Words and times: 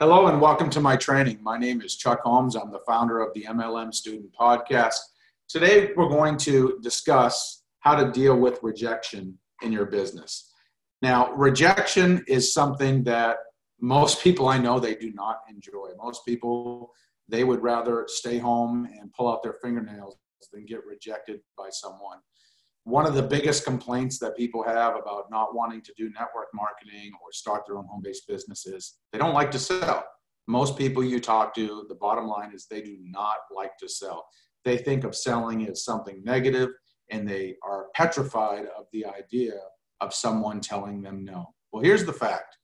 Hello 0.00 0.26
and 0.26 0.40
welcome 0.40 0.68
to 0.70 0.80
my 0.80 0.96
training. 0.96 1.38
My 1.40 1.56
name 1.56 1.80
is 1.80 1.94
Chuck 1.94 2.22
Holmes. 2.24 2.56
I'm 2.56 2.72
the 2.72 2.80
founder 2.80 3.20
of 3.20 3.32
the 3.32 3.44
MLM 3.44 3.94
Student 3.94 4.34
Podcast. 4.34 4.96
Today 5.48 5.90
we're 5.94 6.08
going 6.08 6.36
to 6.38 6.80
discuss 6.82 7.62
how 7.78 7.94
to 7.94 8.10
deal 8.10 8.36
with 8.36 8.58
rejection 8.60 9.38
in 9.62 9.70
your 9.70 9.86
business. 9.86 10.52
Now, 11.00 11.32
rejection 11.34 12.24
is 12.26 12.52
something 12.52 13.04
that 13.04 13.36
most 13.80 14.20
people 14.24 14.48
I 14.48 14.58
know 14.58 14.80
they 14.80 14.96
do 14.96 15.12
not 15.12 15.42
enjoy. 15.48 15.90
Most 15.96 16.26
people 16.26 16.90
they 17.28 17.44
would 17.44 17.62
rather 17.62 18.06
stay 18.08 18.38
home 18.38 18.88
and 19.00 19.12
pull 19.12 19.30
out 19.30 19.44
their 19.44 19.54
fingernails 19.62 20.16
than 20.52 20.66
get 20.66 20.84
rejected 20.84 21.38
by 21.56 21.68
someone 21.70 22.18
one 22.84 23.06
of 23.06 23.14
the 23.14 23.22
biggest 23.22 23.64
complaints 23.64 24.18
that 24.18 24.36
people 24.36 24.62
have 24.62 24.94
about 24.94 25.30
not 25.30 25.54
wanting 25.54 25.80
to 25.82 25.92
do 25.96 26.10
network 26.10 26.48
marketing 26.52 27.12
or 27.22 27.32
start 27.32 27.64
their 27.66 27.78
own 27.78 27.86
home 27.86 28.02
based 28.02 28.28
business 28.28 28.66
is 28.66 28.98
they 29.12 29.18
don't 29.18 29.34
like 29.34 29.50
to 29.50 29.58
sell. 29.58 30.04
Most 30.46 30.76
people 30.76 31.02
you 31.02 31.18
talk 31.18 31.54
to, 31.54 31.86
the 31.88 31.94
bottom 31.94 32.26
line 32.26 32.52
is 32.54 32.66
they 32.66 32.82
do 32.82 32.98
not 33.00 33.36
like 33.54 33.76
to 33.78 33.88
sell. 33.88 34.26
They 34.64 34.76
think 34.76 35.04
of 35.04 35.16
selling 35.16 35.66
as 35.68 35.84
something 35.84 36.22
negative 36.24 36.70
and 37.10 37.26
they 37.26 37.56
are 37.62 37.86
petrified 37.94 38.66
of 38.78 38.84
the 38.92 39.06
idea 39.06 39.54
of 40.00 40.12
someone 40.12 40.60
telling 40.60 41.00
them 41.00 41.24
no. 41.24 41.54
Well, 41.72 41.82
here's 41.82 42.04
the 42.04 42.12
fact 42.12 42.58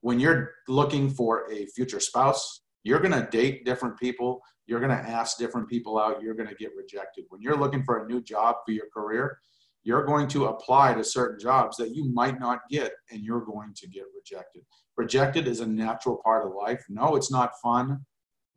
when 0.00 0.18
you're 0.18 0.52
looking 0.68 1.10
for 1.10 1.50
a 1.52 1.66
future 1.66 2.00
spouse, 2.00 2.62
you're 2.82 3.00
going 3.00 3.12
to 3.12 3.28
date 3.30 3.64
different 3.64 3.98
people, 3.98 4.40
you're 4.66 4.80
going 4.80 4.96
to 4.96 5.10
ask 5.10 5.36
different 5.36 5.68
people 5.68 5.98
out, 5.98 6.22
you're 6.22 6.34
going 6.34 6.48
to 6.48 6.54
get 6.54 6.70
rejected. 6.76 7.24
When 7.28 7.42
you're 7.42 7.56
looking 7.56 7.84
for 7.84 8.04
a 8.04 8.06
new 8.06 8.22
job 8.22 8.56
for 8.64 8.72
your 8.72 8.86
career, 8.94 9.38
you're 9.86 10.04
going 10.04 10.26
to 10.26 10.46
apply 10.46 10.92
to 10.92 11.04
certain 11.04 11.38
jobs 11.38 11.76
that 11.76 11.94
you 11.94 12.12
might 12.12 12.40
not 12.40 12.58
get 12.68 12.90
and 13.12 13.20
you're 13.22 13.44
going 13.44 13.72
to 13.76 13.88
get 13.88 14.02
rejected. 14.16 14.62
Rejected 14.96 15.46
is 15.46 15.60
a 15.60 15.66
natural 15.66 16.20
part 16.24 16.44
of 16.44 16.54
life. 16.54 16.84
No, 16.88 17.14
it's 17.14 17.30
not 17.30 17.52
fun. 17.62 18.00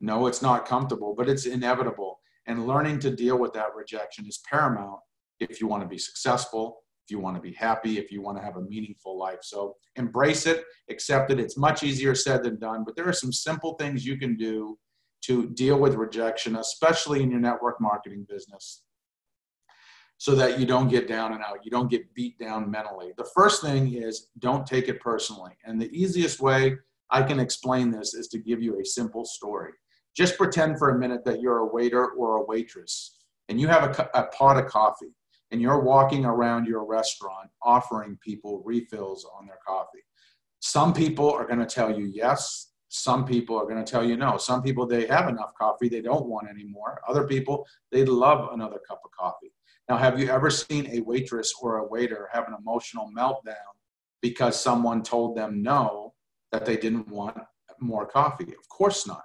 No, 0.01 0.25
it's 0.25 0.41
not 0.41 0.65
comfortable, 0.65 1.13
but 1.15 1.29
it's 1.29 1.45
inevitable. 1.45 2.20
And 2.48 2.65
learning 2.65 2.98
to 3.01 3.15
deal 3.15 3.37
with 3.37 3.54
that 3.54 3.76
rejection 3.76 4.26
is 4.26 4.39
paramount 4.49 5.01
if 5.39 5.62
you 5.62 5.67
want 5.67 5.84
to 5.84 5.87
be 5.87 5.99
successful, 5.99 6.79
if 7.05 7.12
you 7.12 7.20
want 7.20 7.35
to 7.35 7.41
be 7.43 7.54
happy, 7.54 7.99
if 7.99 8.11
you 8.11 8.23
want 8.23 8.39
to 8.39 8.43
have 8.43 8.57
a 8.57 8.61
meaningful 8.61 9.15
life. 9.15 9.39
So 9.43 9.76
embrace 9.98 10.48
it, 10.48 10.63
accept 10.89 11.29
it. 11.29 11.39
It's 11.39 11.57
much 11.57 11.84
easier 11.84 12.15
said 12.15 12.41
than 12.41 12.57
done, 12.57 12.84
but 12.84 12.95
there 12.95 13.07
are 13.07 13.13
some 13.13 13.32
simple 13.32 13.76
things 13.76 14.04
you 14.04 14.17
can 14.17 14.35
do 14.35 14.79
to 15.26 15.51
deal 15.51 15.77
with 15.79 15.93
rejection, 15.93 16.55
especially 16.55 17.21
in 17.21 17.29
your 17.29 17.39
network 17.39 17.79
marketing 17.79 18.26
business 18.27 18.82
so 20.20 20.35
that 20.35 20.59
you 20.59 20.65
don't 20.65 20.89
get 20.89 21.07
down 21.07 21.31
and 21.31 21.41
out. 21.41 21.63
You 21.63 21.71
don't 21.71 21.89
get 21.89 22.13
beat 22.13 22.37
down 22.37 22.70
mentally. 22.70 23.13
The 23.17 23.29
first 23.34 23.63
thing 23.63 23.93
is 23.93 24.27
don't 24.39 24.67
take 24.67 24.89
it 24.89 24.99
personally. 24.99 25.53
And 25.63 25.81
the 25.81 25.89
easiest 25.98 26.41
way 26.41 26.76
I 27.09 27.23
can 27.23 27.39
explain 27.39 27.89
this 27.89 28.13
is 28.13 28.27
to 28.29 28.37
give 28.37 28.61
you 28.61 28.79
a 28.79 28.85
simple 28.85 29.23
story. 29.23 29.71
Just 30.13 30.37
pretend 30.37 30.77
for 30.77 30.89
a 30.89 30.99
minute 30.99 31.23
that 31.23 31.39
you're 31.39 31.59
a 31.59 31.65
waiter 31.65 32.07
or 32.11 32.35
a 32.35 32.45
waitress 32.45 33.15
and 33.48 33.61
you 33.61 33.70
have 33.70 33.98
a, 33.98 34.09
a 34.13 34.23
pot 34.26 34.57
of 34.57 34.65
coffee 34.65 35.15
and 35.51 35.61
you're 35.61 35.79
walking 35.79 36.26
around 36.26 36.67
your 36.67 36.83
restaurant 36.85 37.49
offering 37.63 38.20
people 38.21 38.61
refills 38.65 39.26
on 39.39 39.48
their 39.48 39.59
coffee. 39.65 40.04
Some 40.59 40.93
people 40.93 41.31
are 41.31 41.48
going 41.48 41.59
to 41.59 41.65
tell 41.65 41.98
you 41.98 42.04
yes. 42.05 42.73
Some 42.89 43.23
people 43.23 43.57
are 43.57 43.65
going 43.65 43.81
to 43.81 43.89
tell 43.89 44.04
you 44.04 44.17
no. 44.17 44.37
Some 44.37 44.61
people, 44.61 44.85
they 44.85 45.07
have 45.07 45.29
enough 45.29 45.54
coffee, 45.57 45.87
they 45.87 46.01
don't 46.01 46.26
want 46.26 46.48
any 46.49 46.65
more. 46.65 46.99
Other 47.07 47.26
people, 47.26 47.65
they 47.91 48.04
love 48.04 48.49
another 48.51 48.79
cup 48.85 49.01
of 49.05 49.11
coffee. 49.11 49.54
Now, 49.90 49.98
have 49.98 50.20
you 50.20 50.29
ever 50.29 50.51
seen 50.51 50.87
a 50.91 51.01
waitress 51.01 51.51
or 51.59 51.77
a 51.77 51.87
waiter 51.87 52.29
have 52.32 52.48
an 52.48 52.54
emotional 52.59 53.09
meltdown 53.18 53.73
because 54.21 54.59
someone 54.59 55.01
told 55.01 55.35
them 55.35 55.63
no, 55.63 56.13
that 56.51 56.63
they 56.63 56.77
didn't 56.77 57.07
want 57.09 57.35
more 57.79 58.05
coffee? 58.05 58.54
Of 58.54 58.70
course 58.70 59.07
not. 59.07 59.23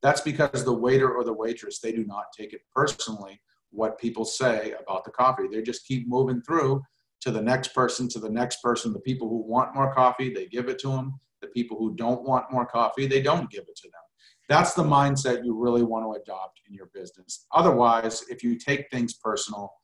That's 0.00 0.22
because 0.22 0.64
the 0.64 0.72
waiter 0.72 1.12
or 1.12 1.22
the 1.22 1.34
waitress, 1.34 1.80
they 1.80 1.92
do 1.92 2.06
not 2.06 2.26
take 2.36 2.54
it 2.54 2.62
personally 2.74 3.42
what 3.70 3.98
people 3.98 4.24
say 4.24 4.74
about 4.80 5.04
the 5.04 5.10
coffee. 5.10 5.48
They 5.52 5.60
just 5.60 5.86
keep 5.86 6.08
moving 6.08 6.40
through 6.40 6.82
to 7.20 7.30
the 7.30 7.42
next 7.42 7.74
person, 7.74 8.08
to 8.08 8.18
the 8.18 8.30
next 8.30 8.62
person. 8.62 8.94
The 8.94 9.00
people 9.00 9.28
who 9.28 9.42
want 9.42 9.74
more 9.74 9.92
coffee, 9.92 10.32
they 10.32 10.46
give 10.46 10.70
it 10.70 10.78
to 10.78 10.88
them. 10.88 11.20
The 11.42 11.48
people 11.48 11.76
who 11.76 11.94
don't 11.94 12.22
want 12.22 12.50
more 12.50 12.64
coffee, 12.64 13.06
they 13.06 13.20
don't 13.20 13.50
give 13.50 13.64
it 13.68 13.76
to 13.76 13.88
them. 13.88 14.00
That's 14.48 14.72
the 14.72 14.82
mindset 14.82 15.44
you 15.44 15.54
really 15.54 15.82
want 15.82 16.06
to 16.06 16.22
adopt 16.22 16.60
in 16.66 16.72
your 16.72 16.88
business. 16.94 17.46
Otherwise, 17.52 18.24
if 18.30 18.42
you 18.42 18.56
take 18.56 18.88
things 18.90 19.14
personal, 19.14 19.74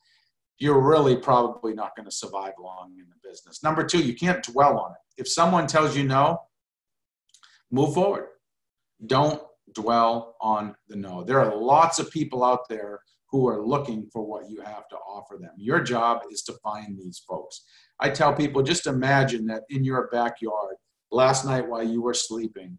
you're 0.63 0.81
really 0.81 1.17
probably 1.17 1.75
not 1.75 1.97
going 1.97 2.07
to 2.07 2.15
survive 2.15 2.53
long 2.57 2.95
in 2.97 3.07
the 3.09 3.29
business. 3.29 3.65
Number 3.65 3.83
two, 3.83 3.99
you 3.99 4.15
can't 4.15 4.45
dwell 4.45 4.79
on 4.79 4.93
it. 4.93 5.21
If 5.21 5.29
someone 5.29 5.67
tells 5.67 5.97
you 5.97 6.05
no, 6.05 6.39
move 7.73 7.95
forward. 7.95 8.27
Don't 9.05 9.43
dwell 9.75 10.37
on 10.41 10.77
the 10.87 10.95
no. 10.95 11.25
There 11.25 11.41
are 11.41 11.57
lots 11.57 11.99
of 11.99 12.13
people 12.13 12.45
out 12.45 12.69
there 12.69 13.01
who 13.31 13.49
are 13.49 13.67
looking 13.67 14.09
for 14.13 14.25
what 14.25 14.49
you 14.49 14.61
have 14.61 14.87
to 14.91 14.97
offer 14.97 15.37
them. 15.37 15.51
Your 15.57 15.81
job 15.81 16.21
is 16.31 16.43
to 16.43 16.53
find 16.63 16.97
these 16.97 17.21
folks. 17.29 17.63
I 17.99 18.11
tell 18.11 18.33
people 18.33 18.63
just 18.63 18.87
imagine 18.87 19.47
that 19.47 19.65
in 19.69 19.83
your 19.85 20.09
backyard, 20.13 20.77
last 21.11 21.45
night 21.45 21.69
while 21.69 21.83
you 21.83 22.03
were 22.03 22.15
sleeping, 22.15 22.79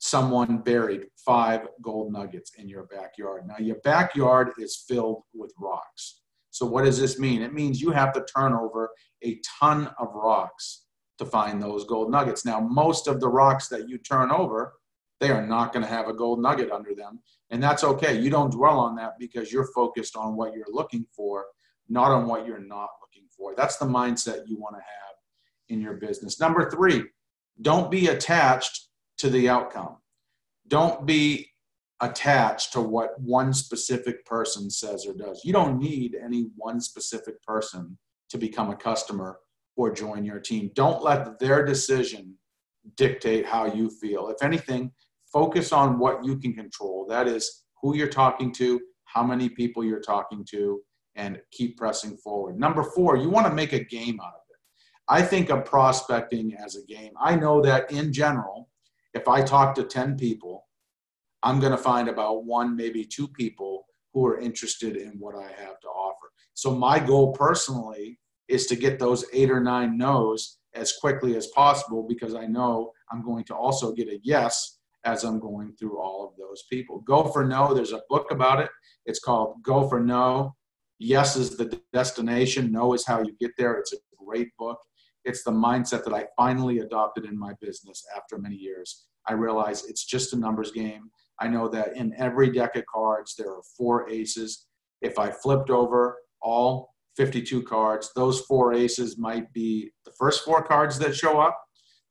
someone 0.00 0.58
buried 0.58 1.02
five 1.24 1.68
gold 1.80 2.12
nuggets 2.12 2.50
in 2.58 2.68
your 2.68 2.86
backyard. 2.86 3.46
Now, 3.46 3.58
your 3.58 3.76
backyard 3.84 4.50
is 4.58 4.84
filled 4.88 5.22
with 5.32 5.52
rocks 5.60 6.19
so 6.60 6.66
what 6.66 6.84
does 6.84 7.00
this 7.00 7.18
mean? 7.18 7.40
It 7.40 7.54
means 7.54 7.80
you 7.80 7.90
have 7.90 8.12
to 8.12 8.22
turn 8.36 8.52
over 8.52 8.90
a 9.24 9.40
ton 9.58 9.88
of 9.98 10.08
rocks 10.12 10.82
to 11.16 11.24
find 11.24 11.62
those 11.62 11.86
gold 11.86 12.10
nuggets. 12.10 12.44
Now, 12.44 12.60
most 12.60 13.08
of 13.08 13.18
the 13.18 13.30
rocks 13.30 13.68
that 13.68 13.88
you 13.88 13.96
turn 13.96 14.30
over, 14.30 14.74
they 15.20 15.30
are 15.30 15.46
not 15.46 15.72
going 15.72 15.86
to 15.86 15.88
have 15.88 16.08
a 16.08 16.12
gold 16.12 16.42
nugget 16.42 16.70
under 16.70 16.94
them. 16.94 17.20
And 17.48 17.62
that's 17.62 17.82
okay. 17.82 18.20
You 18.20 18.28
don't 18.28 18.52
dwell 18.52 18.78
on 18.78 18.94
that 18.96 19.12
because 19.18 19.50
you're 19.50 19.72
focused 19.74 20.16
on 20.16 20.36
what 20.36 20.52
you're 20.52 20.66
looking 20.70 21.06
for, 21.16 21.46
not 21.88 22.10
on 22.10 22.26
what 22.26 22.46
you're 22.46 22.58
not 22.58 22.90
looking 23.00 23.26
for. 23.34 23.54
That's 23.56 23.78
the 23.78 23.86
mindset 23.86 24.42
you 24.46 24.58
want 24.58 24.76
to 24.76 24.82
have 24.82 25.14
in 25.70 25.80
your 25.80 25.94
business. 25.94 26.38
Number 26.38 26.70
three, 26.70 27.04
don't 27.62 27.90
be 27.90 28.08
attached 28.08 28.88
to 29.16 29.30
the 29.30 29.48
outcome. 29.48 29.96
Don't 30.68 31.06
be 31.06 31.52
attached 32.00 32.72
to 32.72 32.80
what 32.80 33.20
one 33.20 33.52
specific 33.52 34.24
person 34.24 34.70
says 34.70 35.06
or 35.06 35.14
does. 35.14 35.42
You 35.44 35.52
don't 35.52 35.78
need 35.78 36.16
any 36.22 36.46
one 36.56 36.80
specific 36.80 37.42
person 37.42 37.98
to 38.30 38.38
become 38.38 38.70
a 38.70 38.76
customer 38.76 39.38
or 39.76 39.92
join 39.92 40.24
your 40.24 40.40
team. 40.40 40.70
Don't 40.74 41.02
let 41.02 41.38
their 41.38 41.64
decision 41.64 42.34
dictate 42.96 43.46
how 43.46 43.66
you 43.66 43.90
feel. 43.90 44.28
If 44.28 44.42
anything, 44.42 44.92
focus 45.32 45.72
on 45.72 45.98
what 45.98 46.24
you 46.24 46.38
can 46.38 46.54
control. 46.54 47.06
That 47.08 47.26
is 47.26 47.64
who 47.82 47.96
you're 47.96 48.08
talking 48.08 48.52
to, 48.54 48.80
how 49.04 49.22
many 49.22 49.48
people 49.48 49.84
you're 49.84 50.00
talking 50.00 50.44
to, 50.50 50.80
and 51.16 51.40
keep 51.50 51.76
pressing 51.76 52.16
forward. 52.16 52.58
Number 52.58 52.82
four, 52.82 53.16
you 53.16 53.28
want 53.28 53.46
to 53.46 53.54
make 53.54 53.72
a 53.72 53.84
game 53.84 54.20
out 54.20 54.28
of 54.28 54.40
it. 54.50 54.56
I 55.08 55.22
think 55.22 55.50
of 55.50 55.64
prospecting 55.64 56.54
as 56.54 56.76
a 56.76 56.84
game. 56.86 57.12
I 57.20 57.34
know 57.36 57.60
that 57.62 57.90
in 57.90 58.12
general, 58.12 58.68
if 59.12 59.26
I 59.28 59.42
talk 59.42 59.74
to 59.74 59.82
10 59.82 60.16
people, 60.16 60.66
I'm 61.42 61.60
going 61.60 61.72
to 61.72 61.78
find 61.78 62.08
about 62.08 62.44
one, 62.44 62.76
maybe 62.76 63.04
two 63.04 63.28
people 63.28 63.86
who 64.12 64.26
are 64.26 64.38
interested 64.38 64.96
in 64.96 65.12
what 65.18 65.34
I 65.34 65.46
have 65.62 65.80
to 65.80 65.88
offer. 65.88 66.30
So 66.54 66.74
my 66.74 66.98
goal 66.98 67.32
personally 67.32 68.18
is 68.48 68.66
to 68.66 68.76
get 68.76 68.98
those 68.98 69.24
eight 69.32 69.50
or 69.50 69.60
nine 69.60 69.96
no's 69.96 70.58
as 70.74 70.92
quickly 70.92 71.36
as 71.36 71.46
possible 71.48 72.04
because 72.06 72.34
I 72.34 72.46
know 72.46 72.92
I'm 73.10 73.24
going 73.24 73.44
to 73.44 73.54
also 73.54 73.92
get 73.92 74.08
a 74.08 74.20
yes 74.22 74.78
as 75.04 75.24
I'm 75.24 75.40
going 75.40 75.72
through 75.78 75.98
all 75.98 76.28
of 76.28 76.36
those 76.36 76.64
people. 76.70 77.00
Go 77.00 77.24
for 77.24 77.44
no, 77.44 77.72
there's 77.72 77.92
a 77.92 78.02
book 78.08 78.30
about 78.30 78.60
it. 78.60 78.68
It's 79.06 79.20
called 79.20 79.62
Go 79.62 79.88
for 79.88 80.00
No. 80.00 80.54
Yes 80.98 81.34
is 81.34 81.56
the 81.56 81.80
destination, 81.94 82.70
no 82.70 82.92
is 82.92 83.06
how 83.06 83.22
you 83.22 83.34
get 83.40 83.52
there. 83.56 83.74
It's 83.78 83.94
a 83.94 83.96
great 84.22 84.48
book. 84.58 84.78
It's 85.24 85.42
the 85.42 85.50
mindset 85.50 86.04
that 86.04 86.12
I 86.12 86.26
finally 86.36 86.80
adopted 86.80 87.24
in 87.24 87.38
my 87.38 87.54
business 87.60 88.04
after 88.14 88.36
many 88.36 88.56
years. 88.56 89.06
I 89.26 89.32
realize 89.32 89.84
it's 89.86 90.04
just 90.04 90.34
a 90.34 90.36
numbers 90.36 90.72
game. 90.72 91.10
I 91.40 91.48
know 91.48 91.68
that 91.68 91.96
in 91.96 92.14
every 92.18 92.50
deck 92.52 92.76
of 92.76 92.84
cards, 92.86 93.34
there 93.36 93.50
are 93.50 93.62
four 93.76 94.08
aces. 94.10 94.66
If 95.00 95.18
I 95.18 95.30
flipped 95.30 95.70
over 95.70 96.18
all 96.42 96.94
52 97.16 97.62
cards, 97.62 98.12
those 98.14 98.40
four 98.42 98.74
aces 98.74 99.18
might 99.18 99.50
be 99.52 99.90
the 100.04 100.12
first 100.18 100.44
four 100.44 100.62
cards 100.62 100.98
that 100.98 101.16
show 101.16 101.40
up. 101.40 101.58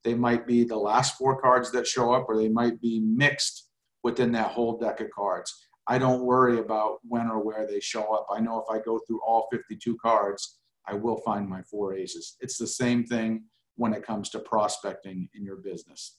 They 0.02 0.14
might 0.14 0.46
be 0.46 0.64
the 0.64 0.76
last 0.76 1.16
four 1.16 1.40
cards 1.40 1.70
that 1.72 1.86
show 1.86 2.12
up, 2.12 2.26
or 2.28 2.36
they 2.36 2.48
might 2.48 2.80
be 2.80 3.00
mixed 3.00 3.68
within 4.02 4.32
that 4.32 4.50
whole 4.50 4.78
deck 4.78 5.00
of 5.00 5.10
cards. 5.10 5.54
I 5.86 5.98
don't 5.98 6.24
worry 6.24 6.58
about 6.58 6.98
when 7.02 7.28
or 7.28 7.42
where 7.42 7.66
they 7.66 7.80
show 7.80 8.14
up. 8.14 8.26
I 8.30 8.40
know 8.40 8.58
if 8.58 8.70
I 8.70 8.82
go 8.82 9.00
through 9.06 9.20
all 9.26 9.48
52 9.52 9.96
cards, 9.98 10.58
I 10.86 10.94
will 10.94 11.20
find 11.24 11.48
my 11.48 11.62
four 11.62 11.94
aces. 11.94 12.36
It's 12.40 12.58
the 12.58 12.66
same 12.66 13.04
thing 13.04 13.44
when 13.76 13.92
it 13.92 14.04
comes 14.04 14.30
to 14.30 14.40
prospecting 14.40 15.28
in 15.34 15.44
your 15.44 15.56
business 15.56 16.16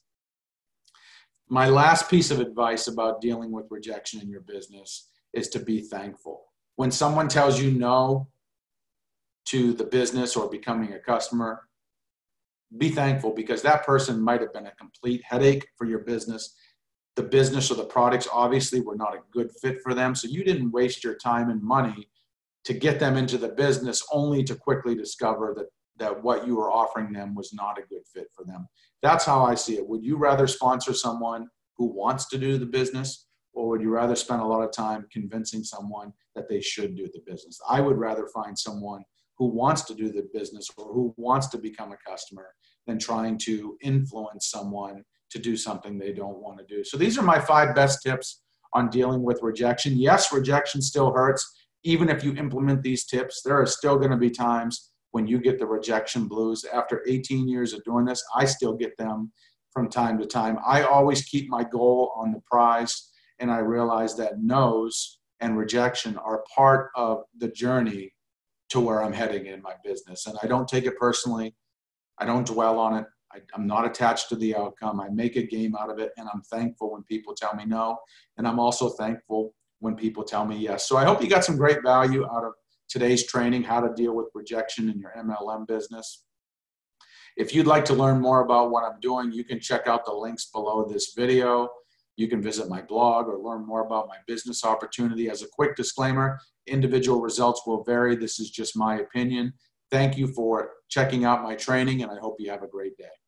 my 1.48 1.68
last 1.68 2.08
piece 2.08 2.30
of 2.30 2.40
advice 2.40 2.88
about 2.88 3.20
dealing 3.20 3.52
with 3.52 3.66
rejection 3.70 4.20
in 4.20 4.28
your 4.28 4.40
business 4.40 5.10
is 5.34 5.48
to 5.48 5.58
be 5.58 5.80
thankful. 5.80 6.44
When 6.76 6.90
someone 6.90 7.28
tells 7.28 7.60
you 7.60 7.70
no 7.72 8.28
to 9.46 9.72
the 9.72 9.84
business 9.84 10.36
or 10.36 10.48
becoming 10.48 10.92
a 10.94 10.98
customer, 10.98 11.68
be 12.78 12.88
thankful 12.88 13.34
because 13.34 13.60
that 13.62 13.84
person 13.84 14.20
might 14.20 14.40
have 14.40 14.52
been 14.54 14.66
a 14.66 14.74
complete 14.76 15.22
headache 15.24 15.66
for 15.76 15.86
your 15.86 15.98
business. 16.00 16.54
the 17.16 17.22
business 17.22 17.70
or 17.70 17.74
the 17.74 17.84
products 17.84 18.26
obviously 18.32 18.80
were 18.80 18.96
not 18.96 19.14
a 19.14 19.20
good 19.32 19.50
fit 19.60 19.80
for 19.82 19.94
them. 19.94 20.14
So 20.14 20.28
you 20.28 20.44
didn't 20.44 20.70
waste 20.70 21.04
your 21.04 21.16
time 21.16 21.50
and 21.50 21.62
money 21.62 22.08
to 22.64 22.72
get 22.72 22.98
them 22.98 23.16
into 23.16 23.36
the 23.38 23.48
business 23.48 24.02
only 24.12 24.44
to 24.44 24.54
quickly 24.54 24.94
discover 24.94 25.52
that 25.56 25.66
that 25.98 26.22
what 26.22 26.46
you 26.46 26.56
were 26.56 26.70
offering 26.70 27.12
them 27.12 27.34
was 27.34 27.52
not 27.52 27.78
a 27.78 27.86
good 27.88 28.02
fit 28.12 28.28
for 28.34 28.44
them. 28.44 28.66
That's 29.02 29.24
how 29.24 29.44
I 29.44 29.54
see 29.54 29.74
it. 29.74 29.88
Would 29.88 30.04
you 30.04 30.16
rather 30.16 30.46
sponsor 30.46 30.94
someone 30.94 31.48
who 31.76 31.86
wants 31.86 32.28
to 32.28 32.38
do 32.38 32.58
the 32.58 32.66
business 32.66 33.26
or 33.54 33.68
would 33.68 33.82
you 33.82 33.90
rather 33.90 34.16
spend 34.16 34.40
a 34.40 34.46
lot 34.46 34.62
of 34.62 34.72
time 34.72 35.06
convincing 35.12 35.62
someone 35.62 36.12
that 36.34 36.48
they 36.48 36.60
should 36.60 36.96
do 36.96 37.08
the 37.12 37.20
business? 37.26 37.60
I 37.68 37.80
would 37.80 37.98
rather 37.98 38.26
find 38.28 38.58
someone 38.58 39.04
who 39.36 39.46
wants 39.46 39.82
to 39.82 39.94
do 39.94 40.10
the 40.10 40.28
business 40.32 40.70
or 40.76 40.92
who 40.92 41.14
wants 41.16 41.48
to 41.48 41.58
become 41.58 41.92
a 41.92 42.10
customer 42.10 42.48
than 42.86 42.98
trying 42.98 43.38
to 43.38 43.76
influence 43.82 44.48
someone 44.48 45.04
to 45.30 45.38
do 45.38 45.56
something 45.56 45.98
they 45.98 46.12
don't 46.12 46.38
want 46.38 46.58
to 46.58 46.64
do. 46.74 46.84
So 46.84 46.96
these 46.96 47.18
are 47.18 47.22
my 47.22 47.38
five 47.38 47.74
best 47.74 48.02
tips 48.02 48.42
on 48.74 48.88
dealing 48.88 49.22
with 49.22 49.40
rejection. 49.42 49.96
Yes, 49.96 50.32
rejection 50.32 50.80
still 50.80 51.12
hurts. 51.12 51.50
Even 51.84 52.08
if 52.08 52.22
you 52.22 52.34
implement 52.36 52.82
these 52.82 53.04
tips, 53.04 53.42
there 53.42 53.60
are 53.60 53.66
still 53.66 53.96
going 53.96 54.10
to 54.10 54.16
be 54.16 54.30
times 54.30 54.91
when 55.12 55.26
you 55.26 55.38
get 55.38 55.58
the 55.58 55.66
rejection 55.66 56.26
blues. 56.26 56.64
After 56.72 57.02
18 57.06 57.48
years 57.48 57.72
of 57.72 57.84
doing 57.84 58.04
this, 58.04 58.22
I 58.34 58.44
still 58.44 58.74
get 58.74 58.96
them 58.98 59.32
from 59.72 59.88
time 59.88 60.18
to 60.18 60.26
time. 60.26 60.58
I 60.66 60.82
always 60.82 61.22
keep 61.22 61.48
my 61.48 61.64
goal 61.64 62.12
on 62.16 62.32
the 62.32 62.40
prize, 62.40 63.10
and 63.38 63.50
I 63.50 63.58
realize 63.58 64.16
that 64.16 64.42
no's 64.42 65.20
and 65.40 65.56
rejection 65.58 66.16
are 66.18 66.44
part 66.54 66.90
of 66.94 67.22
the 67.38 67.48
journey 67.48 68.12
to 68.70 68.80
where 68.80 69.02
I'm 69.02 69.12
heading 69.12 69.46
in 69.46 69.60
my 69.60 69.74
business. 69.84 70.26
And 70.26 70.38
I 70.42 70.46
don't 70.46 70.68
take 70.68 70.84
it 70.84 70.96
personally. 70.98 71.54
I 72.18 72.24
don't 72.24 72.46
dwell 72.46 72.78
on 72.78 72.96
it. 72.96 73.06
I, 73.32 73.40
am 73.54 73.66
not 73.66 73.86
attached 73.86 74.28
to 74.28 74.36
the 74.36 74.54
outcome. 74.56 75.00
I 75.00 75.08
make 75.08 75.36
a 75.36 75.42
game 75.42 75.74
out 75.76 75.90
of 75.90 75.98
it, 75.98 76.12
and 76.16 76.28
I'm 76.32 76.42
thankful 76.42 76.92
when 76.92 77.02
people 77.04 77.34
tell 77.34 77.54
me 77.54 77.64
no. 77.64 77.98
And 78.38 78.46
I'm 78.46 78.58
also 78.58 78.90
thankful 78.90 79.54
when 79.80 79.96
people 79.96 80.22
tell 80.22 80.46
me 80.46 80.56
yes. 80.56 80.88
So 80.88 80.96
I 80.96 81.04
hope 81.04 81.22
you 81.22 81.28
got 81.28 81.44
some 81.44 81.56
great 81.56 81.82
value 81.82 82.24
out 82.24 82.44
of 82.44 82.52
today's 82.92 83.26
training, 83.26 83.62
how 83.62 83.80
to 83.80 83.92
deal 83.94 84.14
with 84.14 84.26
rejection 84.34 84.90
in 84.90 84.98
your 84.98 85.12
MLM 85.16 85.66
business. 85.66 86.24
If 87.38 87.54
you'd 87.54 87.66
like 87.66 87.86
to 87.86 87.94
learn 87.94 88.20
more 88.20 88.44
about 88.44 88.70
what 88.70 88.84
I'm 88.84 89.00
doing, 89.00 89.32
you 89.32 89.44
can 89.44 89.58
check 89.58 89.86
out 89.86 90.04
the 90.04 90.12
links 90.12 90.50
below 90.52 90.84
this 90.84 91.14
video. 91.16 91.70
You 92.16 92.28
can 92.28 92.42
visit 92.42 92.68
my 92.68 92.82
blog 92.82 93.28
or 93.28 93.38
learn 93.38 93.66
more 93.66 93.86
about 93.86 94.08
my 94.08 94.16
business 94.26 94.62
opportunity. 94.62 95.30
As 95.30 95.40
a 95.40 95.48
quick 95.50 95.74
disclaimer, 95.74 96.38
individual 96.66 97.22
results 97.22 97.62
will 97.66 97.82
vary. 97.82 98.14
This 98.14 98.38
is 98.38 98.50
just 98.50 98.76
my 98.76 98.96
opinion. 98.98 99.54
Thank 99.90 100.18
you 100.18 100.26
for 100.26 100.72
checking 100.90 101.24
out 101.24 101.42
my 101.42 101.54
training, 101.54 102.02
and 102.02 102.12
I 102.12 102.18
hope 102.18 102.36
you 102.38 102.50
have 102.50 102.62
a 102.62 102.68
great 102.68 102.98
day. 102.98 103.21